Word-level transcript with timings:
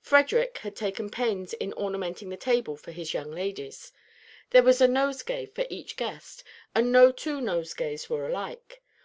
Frederic 0.00 0.58
had 0.58 0.76
taken 0.76 1.06
great 1.06 1.12
pains 1.16 1.54
in 1.54 1.72
ornamenting 1.72 2.28
the 2.28 2.36
table 2.36 2.76
for 2.76 2.92
his 2.92 3.12
young 3.12 3.32
ladies. 3.32 3.90
There 4.50 4.62
was 4.62 4.80
a 4.80 4.86
nosegay 4.86 5.46
for 5.46 5.66
each 5.68 5.96
guest, 5.96 6.44
and 6.72 6.92
no 6.92 7.10
two 7.10 7.40
nosegays 7.40 8.08
were 8.08 8.24
alike. 8.28 8.80